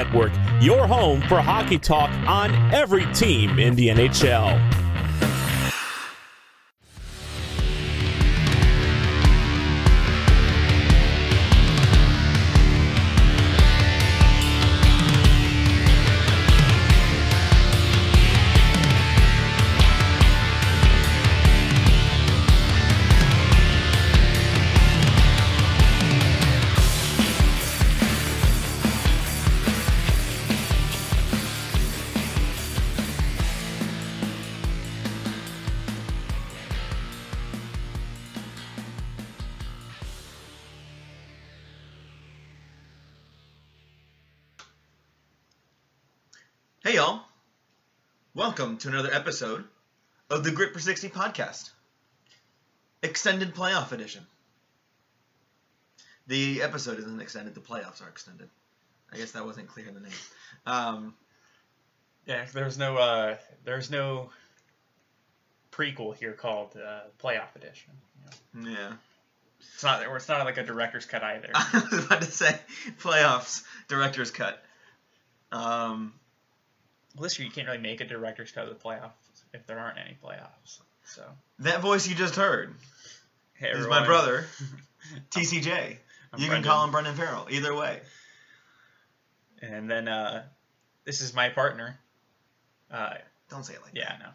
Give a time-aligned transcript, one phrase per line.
[0.00, 0.32] Network,
[0.62, 4.79] your home for hockey talk on every team in the NHL.
[48.80, 49.64] To another episode
[50.30, 51.70] of the Grit for 60 podcast,
[53.02, 54.26] extended playoff edition.
[56.26, 58.48] The episode isn't extended, the playoffs are extended.
[59.12, 60.12] I guess that wasn't clear in the name.
[60.66, 61.14] Um,
[62.26, 64.30] Yeah, there's no uh, there's no
[65.72, 67.92] prequel here called uh, Playoff Edition.
[68.54, 68.92] You know, yeah.
[69.74, 71.50] It's not it's not like a director's cut either.
[71.54, 72.58] I was about to say
[73.00, 74.62] playoffs, director's cut.
[75.52, 76.14] Um,
[77.14, 79.10] well, this year you can't really make a director's cut of the playoffs
[79.52, 80.80] if there aren't any playoffs.
[81.04, 81.22] So
[81.60, 82.74] that voice you just heard
[83.54, 84.46] hey, is my brother,
[85.30, 85.96] TCJ.
[86.32, 87.48] I'm you can call him Brendan Farrell.
[87.50, 88.00] Either way.
[89.62, 90.44] And then uh,
[91.04, 91.98] this is my partner.
[92.90, 93.14] Uh,
[93.50, 93.98] Don't say it like that.
[93.98, 94.28] yeah, no.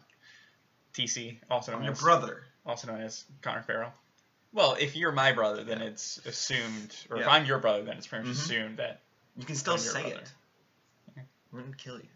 [0.94, 2.42] TC, also known I'm your as brother.
[2.64, 3.92] also known as Connor Farrell.
[4.52, 5.86] Well, if you're my brother, then Yeah.
[5.88, 8.40] it's assumed, or if I'm your brother, then it's pretty much Mhm.
[8.40, 9.02] assumed that
[9.36, 10.24] You can still your say brother.
[11.16, 11.22] it.
[11.52, 12.08] Wouldn't kill you.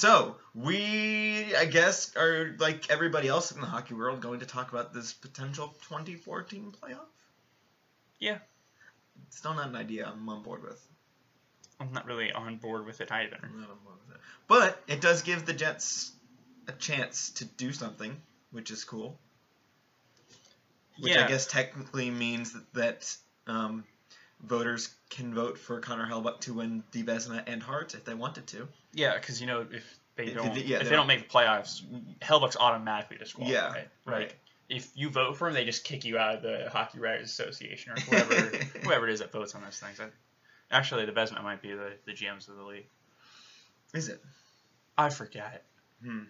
[0.00, 4.72] So we, I guess, are like everybody else in the hockey world, going to talk
[4.72, 7.00] about this potential 2014 playoff.
[8.18, 8.38] Yeah.
[9.28, 10.82] Still not an idea I'm on board with.
[11.78, 13.36] I'm not really on board with it either.
[13.42, 14.22] I'm not on board with it.
[14.48, 16.12] But it does give the Jets
[16.66, 18.16] a chance to do something,
[18.52, 19.18] which is cool.
[20.98, 21.26] Which yeah.
[21.26, 23.16] I guess technically means that, that
[23.46, 23.84] um,
[24.42, 28.46] voters can vote for Connor Hellebuyck to win the Vezina and Hart if they wanted
[28.48, 28.68] to.
[28.92, 31.28] Yeah, because you know if they If- don't, yeah, if they they don't- don't make
[31.28, 31.82] the playoffs,
[32.20, 33.52] Hellebuyck's automatically disqualified.
[33.54, 33.88] Yeah, right.
[34.04, 34.20] right.
[34.28, 34.36] Like,
[34.68, 37.92] if you vote for him, they just kick you out of the Hockey Writers Association
[37.92, 38.34] or whoever
[38.84, 39.98] whoever it is that votes on those things.
[40.00, 40.06] I,
[40.70, 42.86] actually, the Vezina might be the, the GMs of the league.
[43.94, 44.22] Is it?
[44.96, 45.64] I forget.
[46.04, 46.22] Hmm.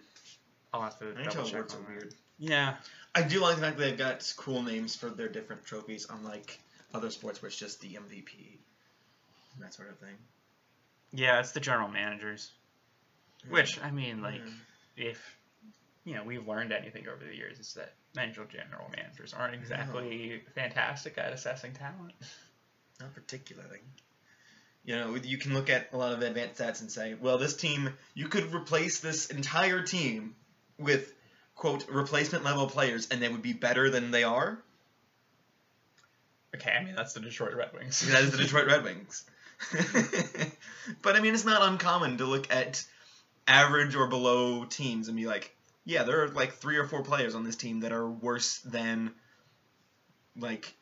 [0.73, 1.87] I'll have to NHL double check on that.
[1.89, 2.13] weird.
[2.39, 2.75] Yeah,
[3.13, 6.59] I do like the fact that they've got cool names for their different trophies, unlike
[6.93, 8.57] other sports where it's just the MVP
[9.53, 10.15] and that sort of thing.
[11.11, 12.51] yeah, it's the general managers.
[13.49, 14.41] Which I mean, like,
[14.95, 15.19] if
[16.03, 20.41] you know we've learned anything over the years, is that NHL general managers aren't exactly
[20.55, 22.13] fantastic at assessing talent.
[22.99, 23.79] Not particularly.
[24.83, 27.55] You know, you can look at a lot of advanced stats and say, well, this
[27.55, 30.35] team, you could replace this entire team
[30.79, 31.13] with,
[31.55, 34.57] quote, replacement level players, and they would be better than they are.
[36.55, 38.01] Okay, I mean that's the Detroit Red Wings.
[38.11, 39.23] That is the Detroit Red Wings.
[41.01, 42.83] but I mean, it's not uncommon to look at
[43.47, 47.35] average or below teams and be like, yeah, there are like three or four players
[47.35, 49.11] on this team that are worse than
[50.37, 50.73] like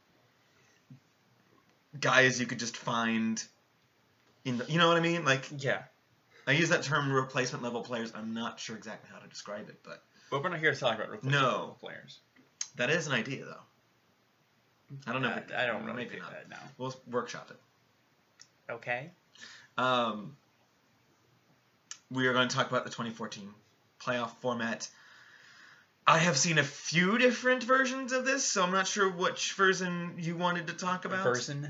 [1.99, 3.43] guys you could just find
[4.45, 5.25] in the, you know what I mean?
[5.25, 5.83] Like yeah,
[6.47, 8.11] I use that term replacement level players.
[8.15, 10.95] I'm not sure exactly how to describe it, but but we're not here to talk
[10.95, 11.49] about replacement No.
[11.49, 12.19] level players.
[12.75, 14.97] that is an idea though.
[15.07, 15.29] I don't know.
[15.29, 16.31] if I, it- I don't really maybe think not.
[16.31, 16.59] that now.
[16.77, 18.71] We'll workshop it.
[18.71, 19.11] Okay.
[19.77, 20.35] Um,
[22.11, 23.49] we are going to talk about the 2014
[24.03, 24.87] playoff format.
[26.07, 30.15] I have seen a few different versions of this, so I'm not sure which version
[30.17, 31.23] you wanted to talk about.
[31.23, 31.67] Person?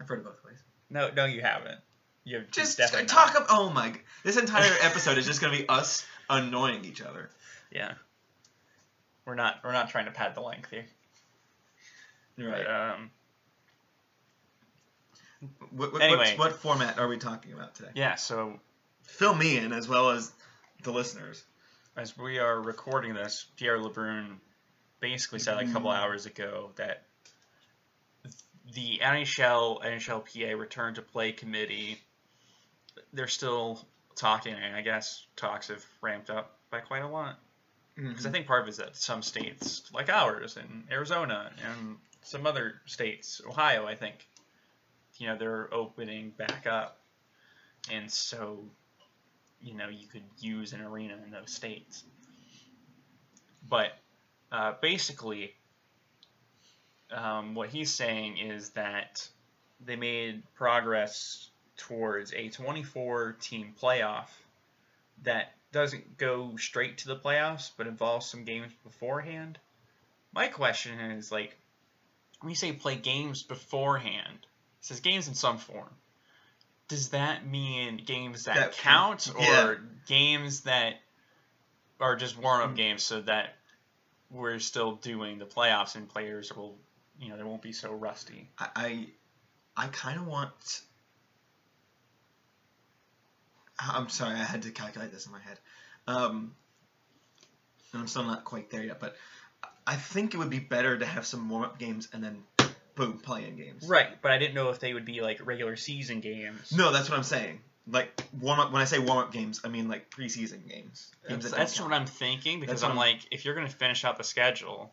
[0.00, 0.58] I've heard both ways.
[0.90, 1.80] No, no, you haven't.
[2.24, 3.46] You have Just definitely talk up.
[3.48, 3.94] Oh my!
[4.22, 7.30] This entire episode is just going to be us annoying each other.
[7.70, 7.94] Yeah.
[9.24, 9.60] We're not.
[9.64, 10.84] We're not trying to pad the length here.
[12.36, 12.66] Right.
[12.66, 13.10] But, um.
[15.70, 16.34] what, what, anyway.
[16.36, 17.90] what, what format are we talking about today?
[17.94, 18.16] Yeah.
[18.16, 18.60] So
[19.08, 20.30] Fill me in as well as
[20.84, 21.44] the listeners.
[21.96, 24.36] as we are recording this, Pierre LeBrun
[25.00, 25.96] basically said like a couple Mhm.
[25.96, 27.04] hours ago that
[28.72, 32.00] the NHL NHLPA return to play committee
[33.12, 33.84] they're still
[34.14, 37.40] talking and I guess talks have ramped up by quite a lot
[37.96, 41.98] because I think part of it is that some states like ours and Arizona and
[42.22, 44.28] some other states Ohio I think
[45.16, 47.00] you know they're opening back up
[47.90, 48.68] and so
[49.60, 52.04] you know you could use an arena in those states
[53.68, 53.92] but
[54.50, 55.54] uh, basically
[57.10, 59.26] um, what he's saying is that
[59.84, 64.28] they made progress towards a 24 team playoff
[65.22, 69.58] that doesn't go straight to the playoffs but involves some games beforehand.
[70.32, 71.56] My question is like
[72.40, 75.90] when you say play games beforehand, it says games in some form.
[76.88, 79.74] Does that mean games that, That- count or yeah.
[80.06, 80.94] games that
[82.00, 83.54] are just warm up games so that
[84.30, 86.76] we're still doing the playoffs and players will
[87.20, 88.48] you know they won't be so rusty.
[88.58, 89.06] I I,
[89.84, 90.82] I kind of want.
[93.78, 95.58] I'm sorry, I had to calculate this in my head.
[96.06, 96.54] Um,
[97.92, 99.16] and I'm still not quite there yet, but
[99.86, 102.42] I think it would be better to have some warm up games and then
[102.98, 103.88] boom, play in games.
[103.88, 106.72] Right, but I didn't know if they would be like regular season games.
[106.76, 107.60] No, that's what I'm saying.
[107.90, 108.72] Like warm up.
[108.72, 111.10] When I say warm up games, I mean like preseason games.
[111.26, 114.04] games That's, that that's what I'm thinking because I'm I'm- like, if you're gonna finish
[114.04, 114.92] out the schedule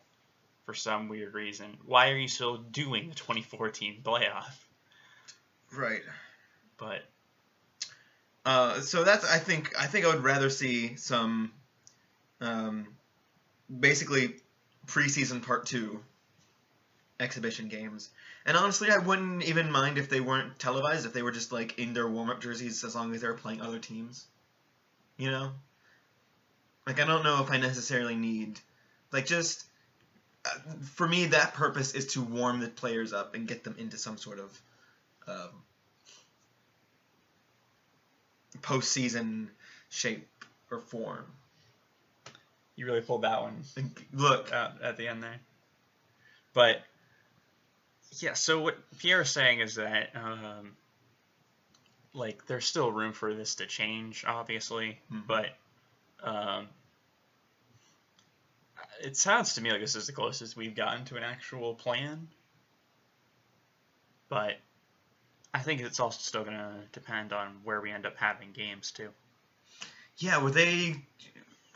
[0.65, 4.45] for some weird reason, why are you still doing the 2014 playoff?
[5.75, 6.01] Right.
[6.77, 7.01] But
[8.45, 11.51] Uh, so that's I think I think I would rather see some,
[12.39, 12.87] um,
[13.79, 14.35] basically
[14.87, 15.99] preseason part two
[17.19, 18.09] exhibition games.
[18.45, 21.79] And honestly, I wouldn't even mind if they weren't televised, if they were just like
[21.79, 24.25] in their warm up jerseys, as long as they were playing other teams.
[25.17, 25.51] You know,
[26.85, 28.59] like I don't know if I necessarily need,
[29.11, 29.65] like just
[30.45, 30.49] uh,
[30.83, 34.17] for me that purpose is to warm the players up and get them into some
[34.17, 34.61] sort of
[35.27, 35.49] um,
[38.61, 39.47] postseason
[39.89, 40.27] shape
[40.69, 41.25] or form.
[42.75, 43.63] you really pulled that one
[44.13, 45.39] look, out at the end there.
[46.53, 46.81] But
[48.19, 50.75] yeah, so what Pierre is saying is that um,
[52.13, 55.27] like there's still room for this to change, obviously, Mhm.
[55.27, 55.47] but
[56.23, 56.67] um,
[59.01, 62.27] it sounds to me like this is the closest we've gotten to an actual plan.
[64.29, 64.57] But
[65.53, 68.91] I think it's also still going to depend on where we end up having games
[68.91, 69.09] too.
[70.17, 70.95] yeah, were they?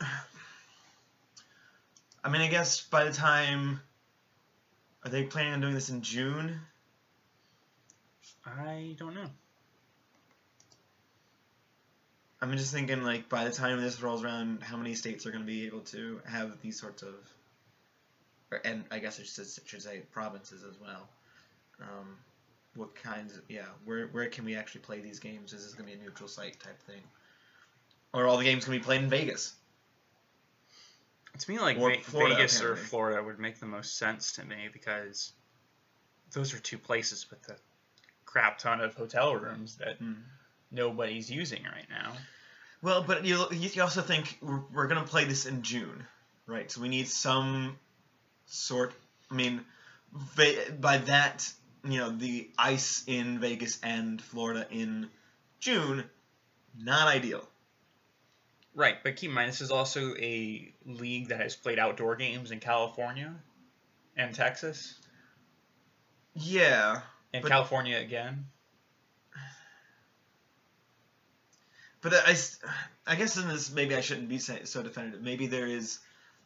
[2.22, 3.80] I mean, I guess by the time
[5.04, 6.60] are they planning on doing this in June?
[8.46, 9.30] I don't know.
[12.42, 15.42] I'm just thinking like by the time this rolls around, how many states are going
[15.42, 17.14] to be able to have these sorts of,
[18.50, 21.08] or, and I guess I should, should say provinces as well.
[21.80, 22.16] Um,
[22.76, 23.36] what kinds?
[23.36, 25.52] Of, yeah, where where can we actually play these games?
[25.52, 27.02] Is this going to be a neutral site type thing,
[28.14, 29.54] or all the games going to be played in Vegas?
[31.38, 32.76] To me, like Or Ve- Florida, Vegas or.
[32.76, 35.32] Florida would make the most sense to me because
[36.32, 37.56] those are two places with a
[38.26, 40.14] crap ton of hotel rooms that Hmm.
[40.70, 42.12] nobody's using right now.
[42.82, 46.06] Well, but you you also think we're, we're going to play this in June,
[46.46, 46.70] right?
[46.70, 47.78] So we need some
[48.46, 48.94] sort.
[49.30, 49.64] I mean,
[50.80, 51.50] by that
[51.84, 55.08] you know the ice in Vegas and Florida in
[55.60, 56.04] June,
[56.78, 57.46] not ideal.
[58.74, 62.50] Right, but keep in mind this is also a league that has played outdoor games
[62.52, 63.34] in California
[64.16, 64.94] and Texas
[66.34, 67.00] Yeah,
[67.32, 68.46] and But- California again.
[72.00, 72.34] but I,
[73.06, 75.20] I guess in this maybe I shouldn't be so definitive.
[75.20, 75.98] Maybe there is,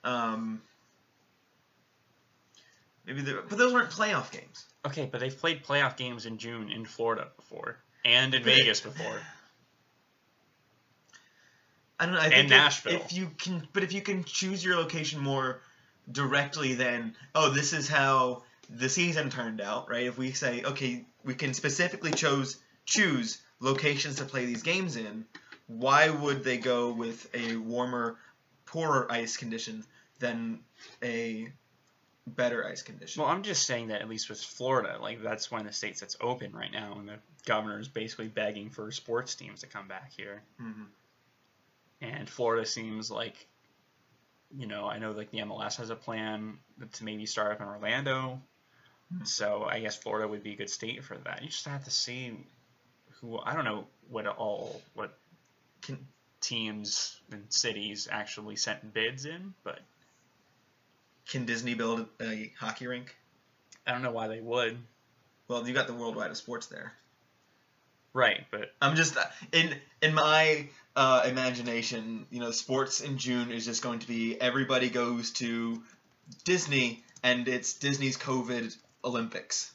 [0.02, 0.60] um,
[3.06, 4.64] maybe there, but those weren't playoff games.
[4.86, 8.80] Okay, but they've played playoff games in June in Florida before and in But Vegas
[8.80, 9.20] before.
[11.98, 12.20] I don't know.
[12.20, 12.92] I And think if- Nashville.
[13.00, 15.60] If, you can, but if you can choose your location more
[16.10, 20.06] directly, then oh, this is how the season turned out, right?
[20.06, 25.24] If we say okay, we can specifically chose choose locations to play these games in.
[25.66, 28.16] Why would they go with a warmer,
[28.66, 29.82] poorer ice condition
[30.18, 30.60] than
[31.02, 31.48] a
[32.26, 33.22] better ice condition?
[33.22, 36.00] Well, I'm just saying that at least with Florida, like that's one of the states
[36.00, 39.88] that's open right now, and the governor is basically begging for sports teams to come
[39.88, 40.42] back here.
[40.60, 40.86] Mhm.
[42.00, 43.46] And Florida seems like,
[44.56, 46.58] you know, I know like the MLS has a plan
[46.92, 48.40] to maybe start up in Orlando,
[49.12, 49.24] Hmm.
[49.24, 51.42] so I guess Florida would be a good state for that.
[51.42, 52.36] You just have to see
[53.20, 55.18] who I don't know what all what
[55.82, 56.06] Can-
[56.40, 59.80] teams and cities actually sent bids in, but
[61.26, 63.14] Can Disney build a hockey rink?
[63.86, 64.78] I don't know why they would.
[65.48, 66.94] Well, you got the worldwide of sports there.
[68.14, 69.16] Right, but I'm just
[69.52, 74.40] in in my uh, imagination, you know, sports in June is just going to be
[74.40, 75.82] everybody goes to
[76.44, 79.72] Disney and it's Disney's COVID Olympics.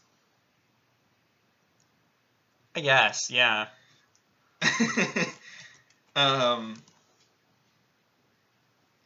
[2.75, 3.67] I guess, yeah.
[6.15, 6.75] um,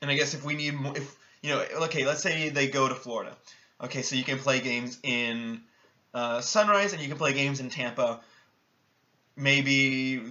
[0.02, 2.88] and I guess if we need more, if you know, okay, let's say they go
[2.88, 3.36] to Florida.
[3.82, 5.62] Okay, so you can play games in
[6.14, 8.22] uh, Sunrise, and you can play games in Tampa.
[9.36, 10.22] Maybe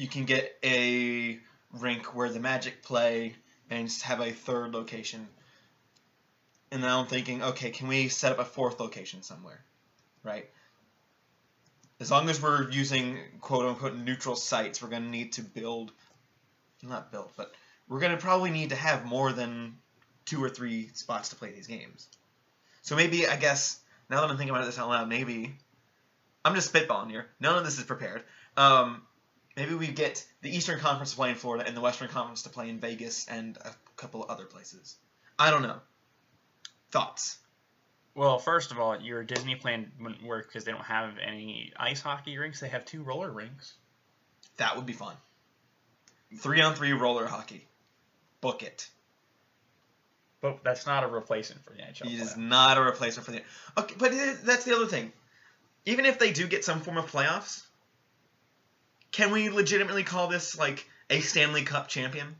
[0.00, 1.38] you can get a
[1.74, 3.34] rink where the Magic play
[3.68, 5.28] and just have a third location.
[6.72, 9.60] And now I'm thinking, okay, can we set up a fourth location somewhere,
[10.24, 10.48] right?
[12.00, 15.92] As long as we're using quote unquote neutral sites, we're going to need to build,
[16.82, 17.52] not build, but
[17.86, 19.76] we're going to probably need to have more than
[20.24, 22.08] two or three spots to play these games.
[22.80, 23.78] So maybe, I guess,
[24.08, 25.56] now that I'm thinking about this out loud, maybe
[26.42, 27.26] I'm just spitballing here.
[27.38, 28.24] None of this is prepared.
[28.56, 29.02] Um,
[29.56, 32.48] maybe we get the Eastern Conference to play in Florida and the Western Conference to
[32.48, 34.96] play in Vegas and a couple of other places.
[35.38, 35.80] I don't know.
[36.90, 37.38] Thoughts?
[38.14, 42.00] Well, first of all, your Disney plan wouldn't work because they don't have any ice
[42.00, 42.60] hockey rinks.
[42.60, 43.74] They have two roller rinks.
[44.56, 45.14] That would be fun.
[46.36, 47.66] Three on three roller hockey.
[48.40, 48.88] Book it.
[50.40, 52.12] But that's not a replacement for the NHL.
[52.12, 53.42] It is not a replacement for the.
[53.78, 54.12] Okay, but
[54.44, 55.12] that's the other thing.
[55.84, 57.62] Even if they do get some form of playoffs,
[59.12, 62.36] can we legitimately call this like a Stanley Cup champion?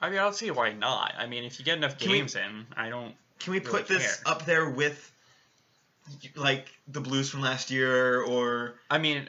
[0.00, 1.14] I mean, I don't see why not.
[1.16, 3.14] I mean, if you get enough Can we- games in, I don't.
[3.38, 4.32] Can we Really put this care.
[4.32, 5.12] up there with
[6.36, 9.28] like the Blues from last year, or I mean,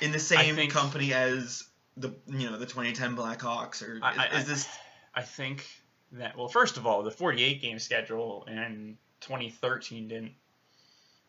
[0.00, 1.64] in the same think- company as
[1.96, 4.68] the you know the 2010 Blackhawks, or I- is, I- is this?
[5.14, 5.66] I think
[6.12, 10.32] that well, first of all, the 48 game schedule in 2013 didn't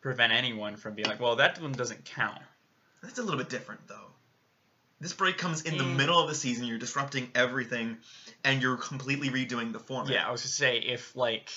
[0.00, 2.40] prevent anyone from being like, well, that one doesn't count.
[3.02, 3.94] That's a little bit different though.
[5.00, 5.96] This break comes in the Mm.
[5.96, 6.64] middle of the season.
[6.66, 7.98] You're disrupting everything,
[8.44, 10.12] and you're completely redoing the format.
[10.12, 11.50] Yeah, I was gonna say if like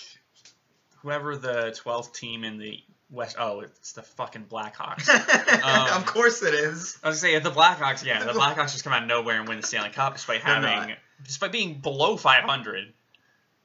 [1.02, 5.08] whoever the 12th team in the West, oh, it's the fucking Blackhawks.
[5.64, 6.98] Um, of course it is.
[7.04, 9.40] I was gonna say if the Blackhawks, yeah, the Blackhawks just come out of nowhere
[9.40, 12.94] and win the Stanley Cup despite having, despite being below 500.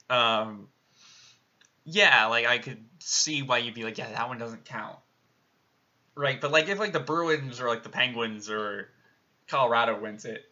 [0.08, 0.68] Um,
[1.84, 4.96] yeah, like I could see why you'd be like, yeah, that one doesn't count.
[6.16, 8.88] Right, but like if like the Bruins or like the Penguins or
[9.48, 10.44] Colorado wins it,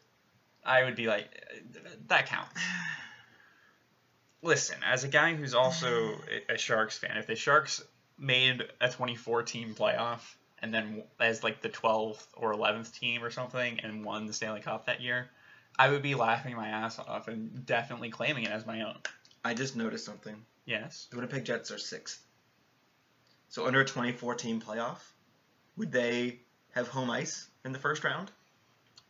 [0.65, 2.61] I would be like, "Uh, that counts.
[4.43, 7.81] Listen, as a guy who's also a- Sharks fan, if the Sharks
[8.19, 10.21] made a 24 team playoff
[10.59, 14.61] and then as like the 12th or 11th team or something and won the Stanley
[14.61, 15.31] Cup that year,
[15.79, 18.99] I would be laughing my ass off and definitely claiming it as my own.
[19.45, 20.45] I just noticed something.
[20.65, 21.07] Yes.
[21.11, 22.21] The Winnipeg Jets are sixth.
[23.49, 24.99] So under a 2014 playoff,
[25.77, 26.41] would they
[26.73, 28.31] have home ice in the first round?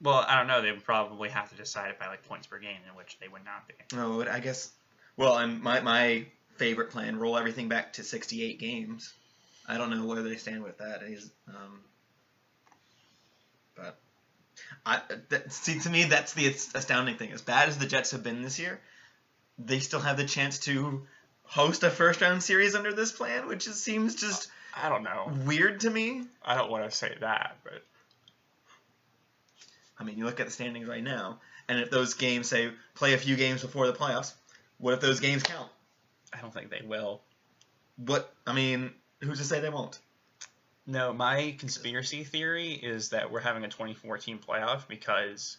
[0.00, 0.62] Well, I don't know.
[0.62, 3.28] They would probably have to decide it by like points per game, in which they
[3.28, 3.74] would not be.
[3.96, 4.70] No, I guess.
[5.16, 6.26] Well, and my my
[6.56, 9.14] favorite plan: roll everything back to 68 games.
[9.68, 11.02] I don't know where they stand with that.
[11.04, 11.80] Is um,
[13.76, 13.98] but
[14.84, 17.30] I that, see to me that's the astounding thing.
[17.30, 18.80] As bad as the Jets have been this year,
[19.58, 21.06] they still have the chance to
[21.44, 25.32] host a first round series under this plan, which just seems just I don't know.
[25.44, 26.24] weird to me.
[26.44, 27.84] I don't want to say that, but
[29.98, 31.38] I mean, you look at the standings right now,
[31.68, 34.32] and if those games say play a few games before the playoffs,
[34.78, 35.70] what if those games count?
[36.32, 37.20] I don't think they will.
[37.96, 39.98] What I mean, who's to say they won't?
[40.86, 45.58] No, my conspiracy theory is that we're having a 2014 playoff because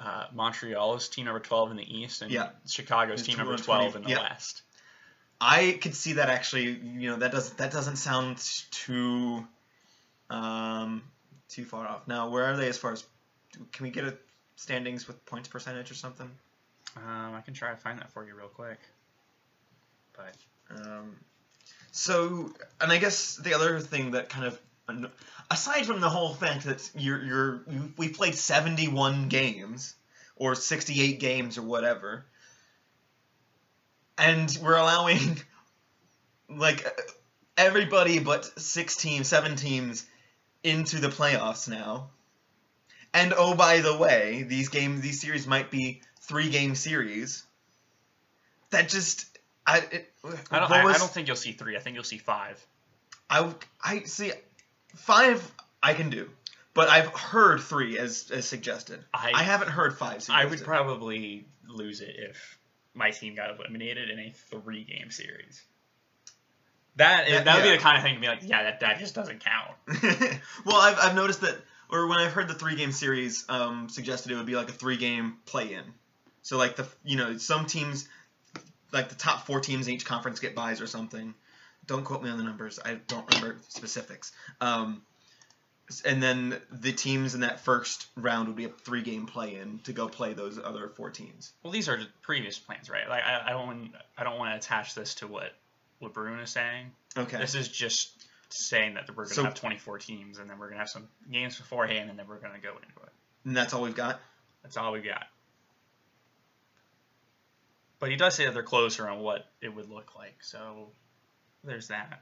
[0.00, 2.48] uh, Montreal is team number 12 in the East and Yeah.
[2.66, 4.22] Chicago's team number 12 in the yeah.
[4.22, 4.62] West.
[5.44, 6.70] I could see that actually.
[6.70, 8.38] You know, that doesn't that doesn't sound
[8.70, 9.44] too
[10.30, 11.02] um
[11.48, 12.06] too far off.
[12.06, 13.04] Now, where are they as far as?
[13.72, 14.16] Can we get a
[14.56, 16.30] standings with points percentage or something?
[16.96, 18.78] Um, I can try to find that for you real quick.
[20.16, 20.34] But
[20.70, 21.16] Um,
[21.90, 24.60] so, and I guess the other thing that kind of,
[25.50, 27.60] aside from the whole fact that you're you're
[27.96, 29.94] we played seventy one games
[30.36, 32.24] or sixty eight games or whatever,
[34.18, 35.38] and we're allowing
[36.48, 36.86] like
[37.56, 40.06] everybody but six teams, seven teams
[40.62, 42.10] into the playoffs now.
[43.14, 47.44] And oh, by the way, these games, these series might be three game series.
[48.70, 49.26] That just,
[49.66, 50.12] I, it,
[50.50, 51.76] I don't, I, was- I don't think you'll see three.
[51.76, 52.64] I think you'll see five.
[53.28, 53.52] I,
[53.82, 54.32] I see
[54.96, 55.42] five
[55.82, 56.30] I can do,
[56.74, 59.00] but I've heard three as, as suggested.
[59.12, 60.24] I, I haven't heard five.
[60.30, 62.58] I would probably lose it if
[62.94, 65.62] my team got eliminated in a three game series.
[66.96, 67.72] That, That- that, would yeah.
[67.72, 69.76] be the kind of thing to be like, yeah, that, that just doesn't count.
[70.66, 71.56] well, I've, I've noticed that,
[71.90, 74.72] or when I've heard the three game series um, suggested, it would be like a
[74.72, 75.84] three game play in.
[76.42, 78.08] So like the you know some teams,
[78.92, 81.34] like the top four teams in each conference get buys or something.
[81.86, 82.78] Don't quote me on the numbers.
[82.84, 84.32] I don't remember specifics.
[84.60, 85.02] Um,
[86.04, 89.80] and then the teams in that first round would be a three game play in
[89.84, 91.52] to go play those other four teams.
[91.62, 93.08] Well, these are the previous plans, right?
[93.08, 95.52] Like, I, I don't, want- I don't want to attach this to what,
[95.98, 96.92] what LeBrun is saying.
[97.16, 97.36] Okay.
[97.38, 98.10] This is just
[98.48, 100.88] saying that we're going to So- have 24 teams, and then we're going to have
[100.90, 103.12] some games beforehand, and then we're going to go into it.
[103.44, 104.20] And that's all we've got.
[104.62, 105.24] That's all we've got.
[107.98, 110.88] But he does say that they're closer on what it would look like, so
[111.64, 112.20] there's that.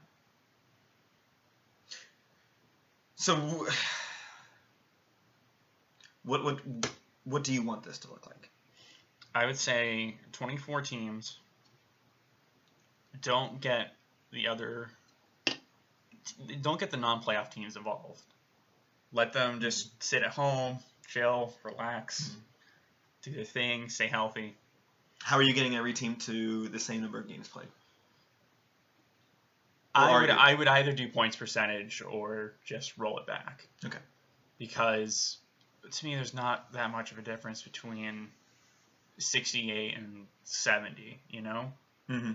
[3.21, 3.35] So,
[6.23, 6.59] what what
[7.23, 8.49] what do you want this to look like?
[9.35, 11.37] I would say 24 teams.
[13.21, 13.93] Don't get
[14.31, 14.89] the other.
[16.61, 18.23] Don't get the non-playoff teams involved.
[19.13, 22.39] Let them just sit at home, chill, relax, mm-hmm.
[23.21, 24.55] do their thing, stay healthy.
[25.21, 27.67] How are you getting every team to the same number of games played?
[29.93, 30.35] I would you?
[30.35, 33.67] I would either do points percentage or just roll it back.
[33.85, 33.97] Okay.
[34.57, 35.37] Because
[35.89, 38.29] to me, there's not that much of a difference between
[39.17, 41.19] 68 and 70.
[41.29, 41.73] You know.
[42.09, 42.31] Mm-hmm.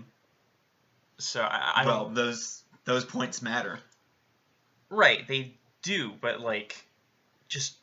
[1.17, 2.13] So I, I well, don't.
[2.13, 3.79] those those points matter.
[4.89, 6.75] Right, they do, but like,
[7.49, 7.75] just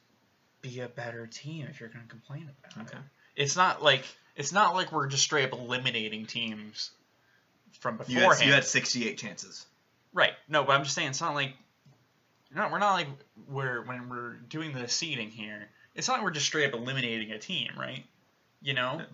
[0.62, 2.88] be a better team if you're going to complain about it.
[2.88, 2.98] Okay.
[2.98, 3.42] it.
[3.42, 4.04] It's not like
[4.36, 6.90] it's not like we're just straight up eliminating teams
[7.78, 9.66] from You had, you had 68 chances.
[10.12, 10.32] Right.
[10.48, 11.54] No, but I'm just saying it's not like
[12.54, 13.08] no, we're not like
[13.48, 15.68] we're when we're doing the seeding here.
[15.94, 18.04] It's not like we're just straight up eliminating a team, right?
[18.62, 18.96] You know.
[18.98, 19.06] Yeah.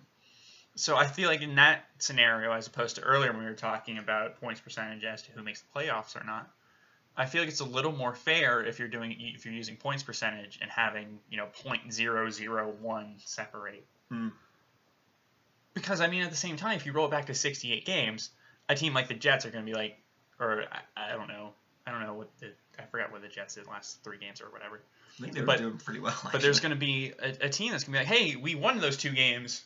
[0.75, 3.97] So I feel like in that scenario, as opposed to earlier when we were talking
[3.97, 6.49] about points percentage as to who makes the playoffs or not,
[7.17, 10.03] I feel like it's a little more fair if you're doing if you're using points
[10.03, 13.85] percentage and having you know point zero zero one separate.
[14.09, 14.29] Hmm.
[15.73, 18.29] Because I mean, at the same time, if you roll it back to 68 games,
[18.71, 19.97] a team like the Jets are going to be like,
[20.39, 21.51] or I, I don't know,
[21.85, 22.47] I don't know what the
[22.79, 24.81] I forgot what the Jets did last three games or whatever.
[25.19, 26.15] I think they were But- doing pretty well.
[26.31, 28.55] But there's going to be a, a team that's going to be like, hey, we
[28.55, 29.63] won those two games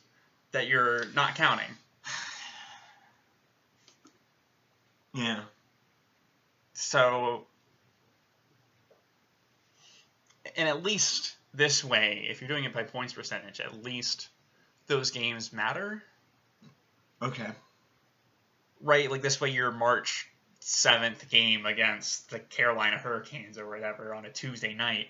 [0.52, 1.68] that you're not counting.
[5.14, 5.42] yeah.
[6.74, 7.46] So,
[10.58, 14.30] and at least this way, if you're doing it by points percentage, at least
[14.88, 16.04] those games matter,
[17.22, 17.48] Okay.
[18.82, 19.10] Right?
[19.10, 24.30] Like this way, your March seventh game against the Carolina Hurricanes or whatever on a
[24.32, 25.08] Tuesday night.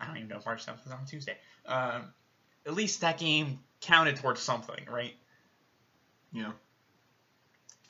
[0.00, 1.36] I don't even know if March seventh was on Tuesday.
[1.66, 2.12] Um,
[2.66, 5.14] at least that game counted towards something, right?
[6.32, 6.52] Yeah.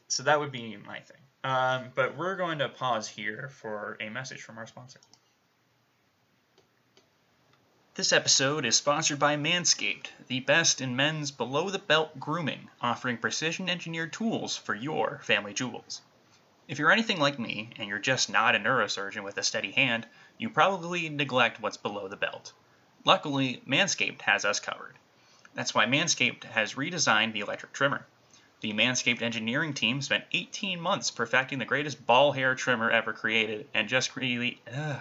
[0.09, 1.17] So that would be my thing.
[1.45, 5.01] Um, but we're going to pause here for a message from our sponsor.
[7.97, 13.19] This episode is sponsored by Manscaped, the best in men's below the belt grooming, offering
[13.19, 16.01] precision engineered tools for your family jewels.
[16.67, 20.09] If you're anything like me and you're just not a neurosurgeon with a steady hand,
[20.39, 22.53] you probably neglect what's below the belt.
[23.05, 24.97] Luckily, Manscaped has us covered.
[25.55, 28.05] That's why Manscaped has redesigned the electric trimmer.
[28.61, 33.69] The Manscaped engineering team spent 18 months perfecting the greatest ball hair trimmer ever created
[33.73, 34.61] and just really.
[34.75, 35.01] Ugh.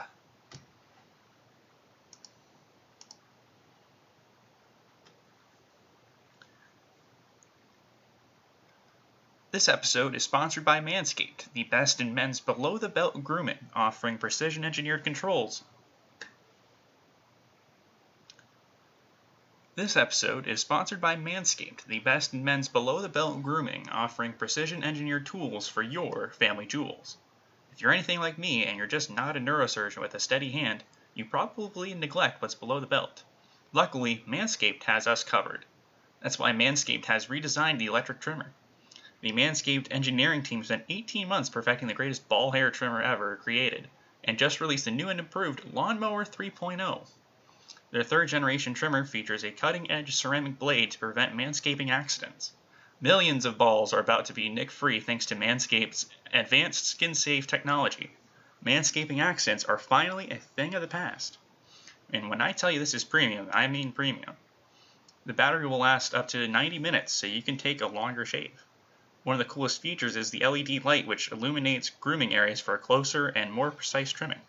[9.53, 14.17] This episode is sponsored by Manscaped, the best in men's below the belt grooming, offering
[14.17, 15.63] precision engineered controls.
[19.75, 24.33] This episode is sponsored by Manscaped, the best in men's below the belt grooming, offering
[24.33, 27.19] precision engineered tools for your family jewels.
[27.73, 30.83] If you're anything like me and you're just not a neurosurgeon with a steady hand,
[31.13, 33.23] you probably neglect what's below the belt.
[33.71, 35.67] Luckily, Manscaped has us covered.
[36.21, 38.51] That's why Manscaped has redesigned the electric trimmer.
[39.23, 43.89] The Manscaped engineering team spent 18 months perfecting the greatest ball hair trimmer ever created,
[44.21, 47.07] and just released the new and improved Lawnmower 3.0.
[47.91, 52.51] Their third generation trimmer features a cutting edge ceramic blade to prevent manscaping accidents.
[52.99, 57.47] Millions of balls are about to be nick free thanks to Manscaped's advanced skin safe
[57.47, 58.11] technology.
[58.61, 61.37] Manscaping accidents are finally a thing of the past.
[62.11, 64.35] And when I tell you this is premium, I mean premium.
[65.25, 68.61] The battery will last up to 90 minutes, so you can take a longer shave.
[69.23, 72.77] One of the coolest features is the LED light, which illuminates grooming areas for a
[72.77, 74.41] closer and more precise trimming.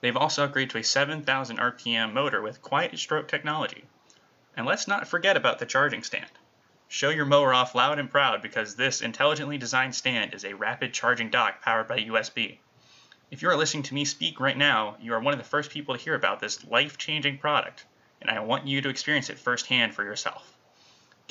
[0.00, 3.84] They've also upgraded to a 7,000 RPM motor with quiet stroke technology.
[4.56, 6.30] And let's not forget about the charging stand.
[6.88, 10.92] Show your mower off loud and proud because this intelligently designed stand is a rapid
[10.92, 12.58] charging dock powered by USB.
[13.30, 15.70] If you are listening to me speak right now, you are one of the first
[15.70, 17.84] people to hear about this life changing product,
[18.20, 20.51] and I want you to experience it firsthand for yourself.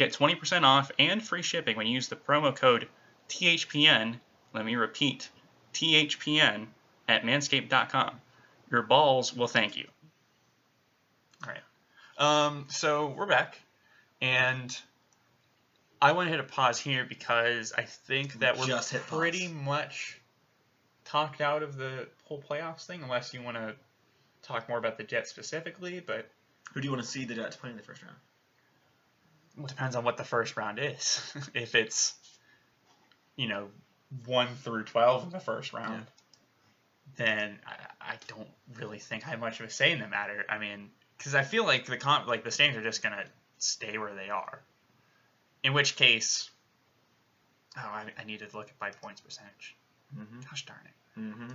[0.02, 2.88] Get 20% off and free shipping when you use the promo code
[3.30, 4.16] THPN.
[4.52, 5.30] Let me repeat
[5.76, 6.66] THPN
[7.08, 8.20] at manscaped.com.
[8.72, 9.86] Your balls will thank you.
[11.46, 12.48] All right.
[12.48, 13.62] Um, so we're back,
[14.24, 14.76] and
[16.02, 19.20] I want to hit a pause here because I think that we're Just hit pause.
[19.20, 20.20] pretty much
[21.06, 23.76] talked out of the whole playoffs thing, unless you want to
[24.42, 26.00] talk more about the Jets specifically.
[26.00, 26.28] But
[26.74, 28.16] Who do you want to see the Jets play in the first round?
[29.58, 31.22] It depends on what the first round is.
[31.54, 32.14] if it's,
[33.36, 33.68] you know,
[34.26, 36.06] one through twelve in the first round,
[37.16, 40.46] then I, I don't really think I have much of a say in the matter.
[40.50, 43.24] I mean, because I feel like the comp, like the standings are just gonna
[43.58, 44.62] stay where they are.
[45.64, 46.50] In which case,
[47.78, 49.76] oh, I, I need to look at by points percentage.
[50.18, 50.40] Mm-hmm.
[50.50, 51.20] Gosh darn it.
[51.20, 51.54] Mm-hmm.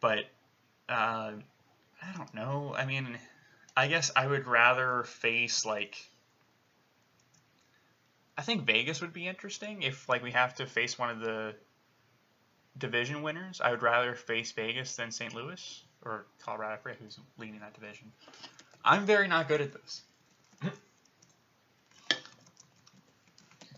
[0.00, 0.18] But
[0.88, 1.32] uh,
[2.02, 2.74] I don't know.
[2.76, 3.18] I mean,
[3.76, 5.96] I guess I would rather face like.
[8.38, 11.56] I think Vegas would be interesting if like we have to face one of the
[12.78, 13.60] division winners.
[13.60, 15.34] I would rather face Vegas than St.
[15.34, 16.74] Louis or Colorado.
[16.74, 18.12] I forget who's leading that division.
[18.84, 20.02] I'm very not good at this.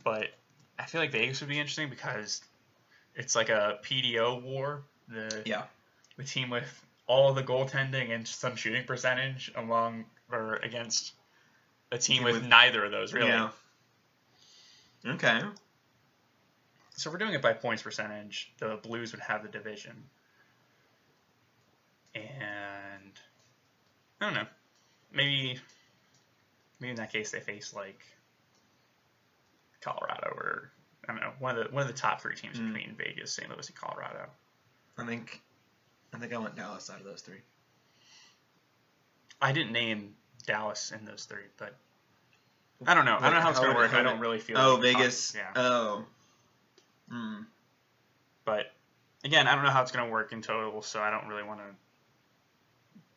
[0.04, 0.28] but
[0.78, 2.42] I feel like Vegas would be interesting because
[3.14, 4.82] it's like a PDO war.
[5.08, 5.62] The Yeah.
[6.18, 11.14] the team with all the goaltending and some shooting percentage among or against
[11.90, 13.28] a team with, with- neither of those really.
[13.28, 13.48] Yeah.
[15.06, 15.40] Okay.
[16.96, 18.52] So if we're doing it by points percentage.
[18.58, 19.94] The Blues would have the division,
[22.14, 23.12] and
[24.20, 24.46] I don't know.
[25.12, 25.58] Maybe
[26.78, 28.00] maybe in that case they face like
[29.80, 30.70] Colorado or
[31.08, 32.74] I don't know one of the one of the top three teams Mm.
[32.74, 33.48] between Vegas, St.
[33.48, 34.28] Louis, and Colorado.
[34.98, 35.40] I think
[36.12, 37.40] I think I went Dallas out of those three.
[39.40, 40.14] I didn't name
[40.46, 41.74] Dallas in those three, but
[42.86, 43.16] I don't know.
[43.18, 43.92] I don't know how it's gonna work.
[43.92, 44.56] I don't really feel.
[44.58, 45.34] Oh, like- Vegas.
[45.34, 46.04] Yeah, Oh.
[47.10, 47.42] Hmm.
[48.44, 48.72] but
[49.24, 51.60] again, I don't know how it's gonna work in total, so I don't really want
[51.60, 51.66] to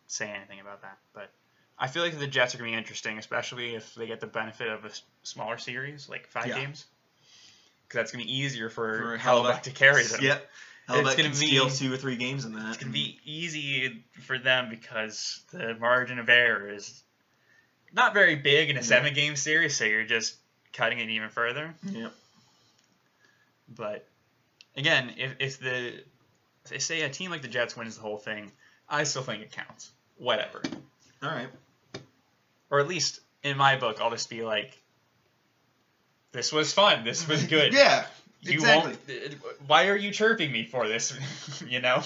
[0.08, 0.98] say anything about that.
[1.14, 1.30] But
[1.78, 4.68] I feel like the Jets are gonna be interesting, especially if they get the benefit
[4.68, 4.92] of a
[5.24, 6.56] smaller series, like five Yeah.
[6.60, 6.86] games,
[7.88, 10.22] because that's gonna be easier for, For Hellebuyck to carry them.
[10.22, 10.50] Yep.
[10.90, 12.70] Hellebuyck gonna can steal be- two or three games in that.
[12.70, 17.02] It's gonna be easy for them because the margin of error is
[17.94, 20.36] not very big in a seven game series, so you're just
[20.74, 21.74] cutting it even further.
[21.84, 22.14] Yep.
[23.70, 24.08] But
[24.76, 25.94] again, if, if the
[26.66, 28.52] if they say a team like the Jets wins the whole thing,
[28.90, 29.92] I still think it counts.
[30.18, 30.62] Whatever.
[31.22, 31.48] All right.
[32.70, 34.78] Or at least in my book, I'll just be like,
[36.32, 37.04] this was fun.
[37.04, 37.74] This was good.
[37.74, 38.06] yeah.
[38.42, 38.98] You exactly.
[39.08, 39.36] won't.
[39.68, 41.14] Why are you chirping me for this?
[41.68, 42.04] you know.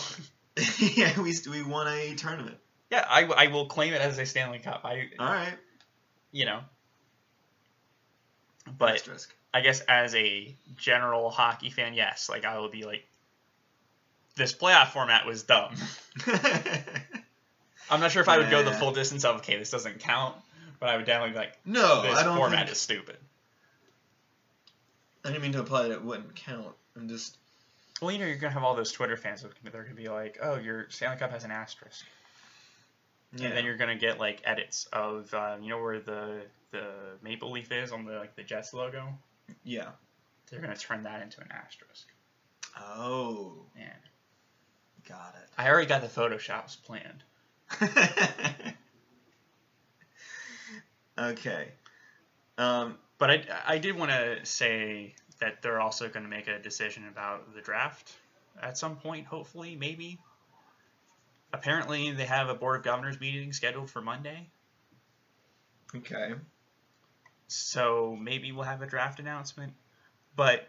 [0.80, 1.20] yeah.
[1.20, 2.58] We we won a tournament.
[2.92, 4.82] Yeah, I, I will claim it as a Stanley Cup.
[4.86, 5.54] I All right.
[6.32, 6.60] You know.
[8.78, 9.34] But Asterisk.
[9.54, 13.08] I guess as a general hockey fan, yes, like I will be like,
[14.36, 15.74] this playoff format was dumb.
[17.90, 18.80] I'm not sure if I would go the Yeah.
[18.80, 20.36] full distance of okay, this doesn't count,
[20.80, 23.18] but I would definitely be like, no, this I don't format think, is stupid.
[25.24, 26.76] I didn't mean to imply that it wouldn't count.
[26.96, 27.38] I'm just.
[28.02, 30.38] Well, you know, you're gonna have all those Twitter fans that they're gonna be like,
[30.42, 32.06] oh, your Stanley Cup has an asterisk,
[33.36, 33.48] Yeah.
[33.48, 36.86] and then you're gonna get like edits of, uh, you know, where the the
[37.22, 39.18] maple leaf is on the like the Jets logo.
[39.64, 39.90] yeah.
[40.50, 42.08] They're gonna turn that into an asterisk.
[42.80, 43.54] Oh.
[43.78, 43.94] Yeah,
[45.08, 45.50] Got it.
[45.58, 47.24] I already got the photoshops planned.
[51.18, 51.70] okay.
[52.58, 52.98] Um.
[53.20, 57.08] But I, I did want to say that they're also going to make a decision
[57.08, 58.14] about the draft
[58.62, 60.20] at some point, hopefully, maybe.
[61.58, 64.50] Apparently, they have a Board of Governors meeting scheduled for Monday.
[65.96, 66.34] Okay.
[67.48, 69.74] So maybe we'll have a draft announcement.
[70.36, 70.68] But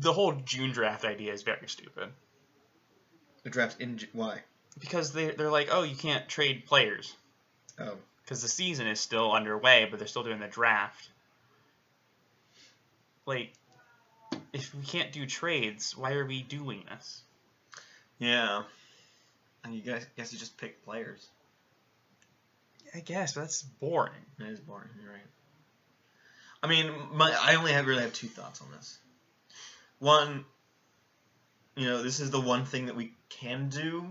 [0.00, 2.08] the whole June draft idea is very stupid.
[3.44, 4.40] The draft in why?
[4.78, 7.14] Because they, they're like, oh, you can't trade players.
[7.80, 7.94] Oh.
[8.24, 11.08] because the season is still underway, but they're still doing the draft.
[13.24, 13.52] Like,
[14.52, 17.22] if we can't do trades, why are we doing this?
[18.18, 18.64] Yeah.
[19.64, 21.28] And you guys guess you just pick players.
[22.94, 24.12] I guess but that's boring.
[24.38, 24.88] That is boring.
[25.02, 25.20] You're right.
[26.62, 28.98] I mean, my I only have really have two thoughts on this.
[29.98, 30.44] One,
[31.76, 34.06] you know, this is the one thing that we can do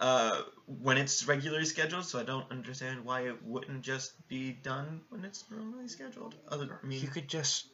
[0.00, 0.42] uh,
[0.82, 5.24] when it's regularly scheduled, so I don't understand why it wouldn't just be done when
[5.24, 6.34] it's normally scheduled.
[6.48, 7.66] Other, I mean, You could just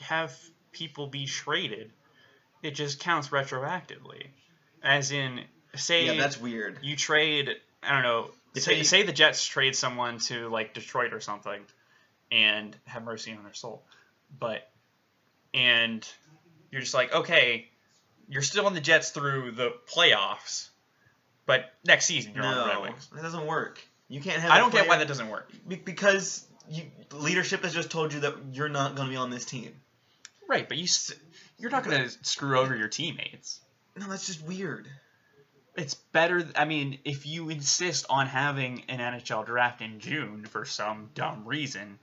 [0.00, 0.36] have
[0.70, 1.90] people be traded.
[2.62, 4.26] It just counts retroactively,
[4.82, 5.40] as in,
[5.76, 6.78] say yeah, that's weird.
[6.82, 7.50] you trade.
[7.82, 8.30] I don't know.
[8.54, 11.60] If Say, they- say the Jets trade someone to like Detroit or something,
[12.30, 13.82] and have mercy on their soul,
[14.38, 14.68] but
[15.54, 16.06] and
[16.70, 17.68] you're just like, okay,
[18.28, 20.68] you're still on the Jets through the playoffs,
[21.46, 23.08] but next season you're on the Red No, Wings.
[23.14, 23.80] that doesn't work.
[24.08, 24.50] You can't have.
[24.50, 25.50] I don't get why that doesn't work.
[25.66, 29.30] Be- because you leadership has just told you that you're not going to be on
[29.30, 29.74] this team.
[30.48, 30.86] Right, but you
[31.58, 33.60] You're not going to screw over your teammates.
[33.96, 34.88] No, that's just weird.
[35.76, 36.46] It's better.
[36.54, 41.46] I mean, if you insist on having an NHL draft in June for some dumb
[41.46, 41.98] reason,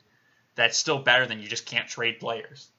[0.55, 2.69] that's still better than you just can't trade players.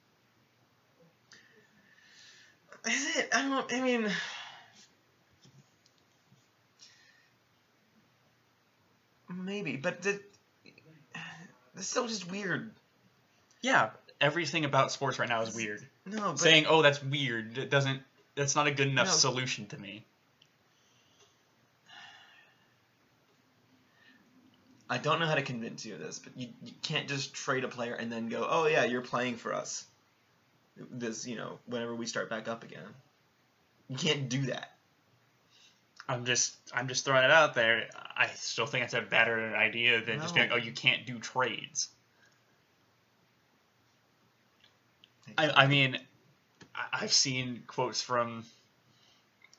[2.87, 3.29] Is it?
[3.33, 3.73] I don't.
[3.73, 4.11] I mean,
[9.29, 10.19] maybe, but the,
[11.75, 12.71] it's still just weird.
[13.61, 15.85] Yeah, everything about sports right now is weird.
[16.05, 18.01] No, but Saying, "Oh, that's weird," it doesn't.
[18.35, 19.13] That's not a good enough No.
[19.13, 20.05] solution to me.
[24.89, 27.63] I don't know how to convince you of this, but you, you can't just trade
[27.63, 29.85] a player and then go, oh yeah, you're playing for us.
[30.75, 32.83] This, you know, whenever we start back up again.
[33.87, 34.75] You can't do that.
[36.09, 37.89] I'm just, I'm just throwing it out there.
[38.17, 40.41] I still think it's a better idea than just No.
[40.41, 41.87] going, "Oh, you can't do trades."
[45.37, 45.99] I, I mean, I-
[46.91, 48.45] I've seen quotes from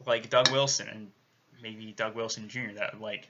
[0.06, 1.10] like Doug Wilson and
[1.62, 2.72] maybe Doug Wilson Jr.
[2.76, 3.28] that like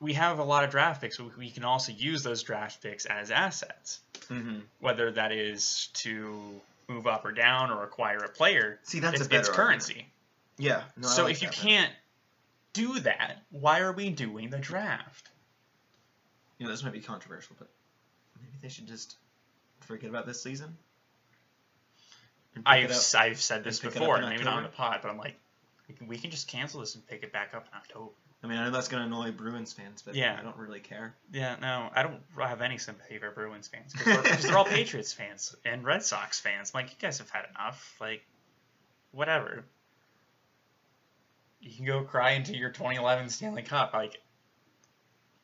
[0.00, 3.04] we have a lot of draft picks, but we can also use those draft picks
[3.06, 8.78] as assets, hmm whether that is to move up or down or acquire a player.
[8.82, 10.06] See, that's it's, a better it's currency.
[10.58, 10.82] Yeah.
[10.96, 11.92] No, so like if you can't
[12.72, 15.28] do that, why are we doing the draft?
[16.62, 17.66] you know, this might be controversial, but
[18.40, 19.16] maybe they should just
[19.80, 20.76] forget about this season.
[22.66, 22.96] I've, it up.
[22.96, 25.18] s- I've said this pick it up before, maybe not on the pod, but I'm
[25.18, 25.36] like,
[25.88, 28.10] we can- we can just cancel this and pick it back up in October.
[28.44, 30.36] I mean, I know that's gonna annoy Bruins fans, but Yeah.
[30.38, 31.14] I don't really care.
[31.32, 35.54] Yeah, no, I don't have any sympathy for Bruins fans because they're all Patriots fans
[35.64, 36.72] and Red Sox fans.
[36.74, 37.94] I'm like, you guys have had enough.
[38.00, 38.22] Like,
[39.12, 39.64] whatever.
[41.60, 43.92] You can go cry into your 2011 Stanley Cup.
[43.94, 44.20] Like,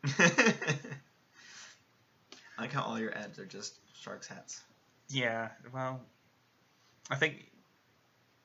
[0.05, 0.73] I
[2.59, 4.61] like how all your ads are just Sharks hats.
[5.09, 6.01] yeah, well,
[7.11, 7.51] I think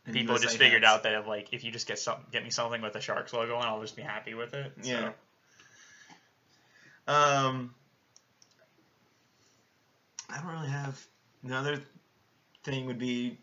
[0.05, 2.81] And people just figured out that like if you just get some, get me something
[2.81, 4.71] with the Sharks logo on, I'll just be happy with it.
[4.81, 5.11] So, Yeah.
[7.07, 7.73] Um,
[10.29, 10.99] I don't really have.
[11.43, 11.79] Another
[12.63, 13.37] thing would be,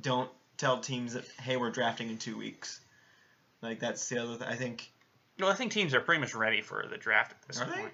[0.00, 2.80] don't tell teams that hey we're drafting in two weeks.
[3.60, 4.36] Like that's the other.
[4.38, 4.90] Th- I think.
[5.38, 7.76] No, I think teams are pretty much ready for the draft at this Are they?
[7.82, 7.92] point.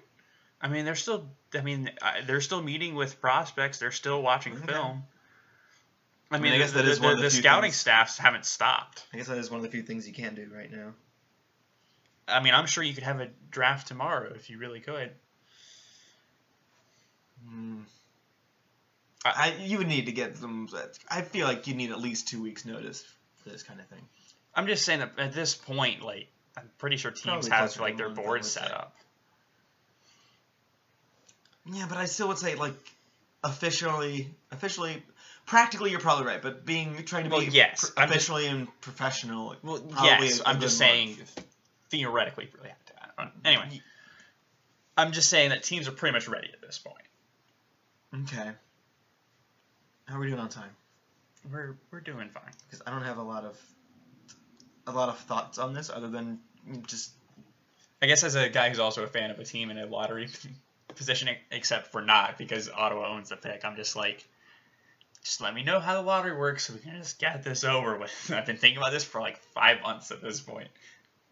[0.61, 1.25] I mean, they're still.
[1.53, 1.91] I mean,
[2.25, 3.79] they're still meeting with prospects.
[3.79, 5.03] They're still watching film.
[6.31, 7.69] I I mean, mean, I guess the, that is the- one of the the scouting
[7.71, 9.05] things- staffs haven't stopped.
[9.13, 10.93] I guess that is one of the few things you can do right now.
[12.27, 15.11] I mean, I'm sure you could have a draft tomorrow if you really could.
[17.47, 17.81] Hmm.
[19.23, 20.67] I you would need to get them.
[21.09, 23.03] I feel like you need at least two weeks notice
[23.43, 24.01] for this kind of thing.
[24.55, 27.97] I'm just saying that at this point, like, I'm pretty sure teams Probably have like
[27.97, 28.73] their a month, I boards set say.
[28.73, 28.95] up.
[31.71, 32.75] Yeah, but I still would say like
[33.43, 35.03] officially, officially,
[35.45, 36.41] practically, you're probably right.
[36.41, 39.55] But being trying to Well, be yes, I'm just- officially and professional.
[39.63, 41.45] Well, yes, I'm just saying month.
[41.89, 42.49] theoretically.
[42.55, 43.31] Really have to add.
[43.45, 43.81] Anyway,
[44.97, 47.05] I'm just saying that teams are pretty much ready at this point.
[48.23, 48.51] Okay.
[50.05, 50.69] How are we doing on time?
[51.51, 52.51] We're we're doing fine.
[52.65, 53.59] Because I don't have a lot of
[54.87, 56.39] a lot of thoughts on this other than
[56.87, 57.11] just
[58.01, 60.27] I guess as a guy who's also a fan of a team in a lottery
[60.95, 64.23] position, except for not because Ottawa owns the pick, I'm just like,
[65.25, 67.97] just let me know how the lottery works so we can just get this over
[67.97, 68.11] with.
[68.33, 70.67] I've been thinking about this for like five months at this point.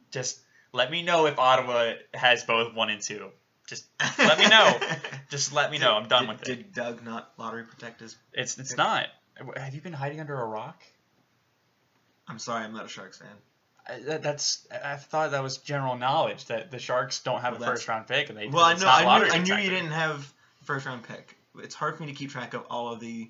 [0.09, 0.39] Just
[0.73, 3.29] let me know if Ottawa has both one and two.
[3.67, 3.85] Just
[4.17, 4.79] let me know.
[5.29, 5.93] Just let me know.
[5.93, 6.45] I'm done did, with it.
[6.45, 8.17] Did Doug not lottery protect his?
[8.33, 9.07] It's it's not.
[9.55, 10.81] Have you been hiding under a rock?
[12.27, 13.29] I'm sorry, I'm not a Sharks fan.
[13.87, 17.69] I, that, that's I thought that was general knowledge that the Sharks don't have Well,
[17.69, 19.91] a first round pick and they Well, I know, I knew, I knew you didn't
[19.91, 21.35] have first round pick.
[21.59, 23.29] It's hard for me to keep track of all of the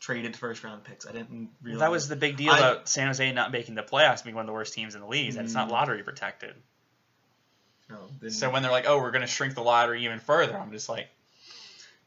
[0.00, 1.06] traded first round picks.
[1.06, 3.82] I didn't realize That was the big deal I- about San Jose not making the
[3.82, 5.28] playoffs, being one of the worst teams in the league.
[5.28, 5.72] is that it's not Mm.
[5.72, 6.54] lottery protected.
[7.88, 10.72] No, So when they're like, "Oh, we're going to shrink the lottery even further," I'm
[10.72, 11.08] just like,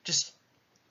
[0.04, 0.34] just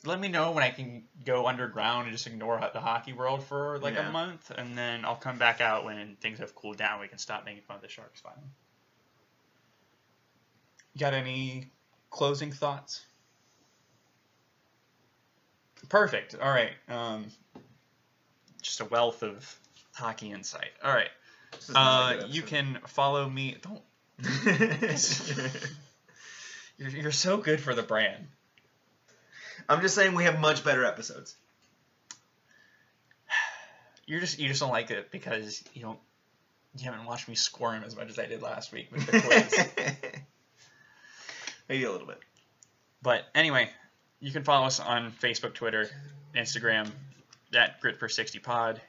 [0.05, 3.79] let me know when I can go underground and just ignore the hockey world for
[3.81, 4.09] like Yeah.
[4.09, 7.01] a month, and then I'll come back out when things have cooled down.
[7.01, 8.49] We can stop making fun of the Sharks finally.
[10.95, 11.71] You got any
[12.11, 13.05] closing thoughts?
[15.89, 16.35] Perfect.
[16.41, 16.73] All right.
[16.89, 17.27] Um,
[18.63, 19.59] just a wealth of
[19.95, 20.71] hockey insight.
[20.85, 21.11] All right.
[21.53, 23.57] This is not a Uh, you can follow me.
[23.63, 23.83] Don't.
[26.79, 28.29] You're, you're so good for the brand.
[29.69, 31.35] I'm just saying we have much better episodes.
[34.07, 35.99] You're just you just don't like it because you don't
[36.79, 39.67] you haven't watched me squirm as much as I did last week with the quiz.
[41.69, 42.21] Maybe a little bit.
[43.03, 43.69] but anyway,
[44.21, 45.89] you can follow us on Facebook, Twitter,
[46.35, 46.91] Instagram,
[47.55, 48.81] at Grit for 60 Pod.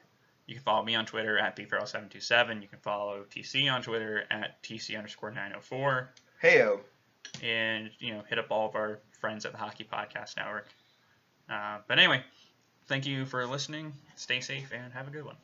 [0.48, 2.62] You can follow me on Twitter at bfarrell727.
[2.62, 6.10] You can follow TC on Twitter at TC underscore 904.
[6.44, 6.80] Heyo.
[7.44, 10.68] And, you know, hit up all of our friends at the Hockey Podcast Network.
[11.48, 12.24] Uh, but anyway,
[12.88, 13.94] thank you for listening.
[14.16, 15.36] Stay safe and have a good one.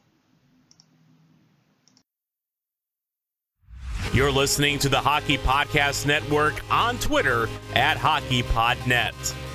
[4.12, 9.45] You're listening to the Hockey Podcast Network on Twitter at HockeyPodNet.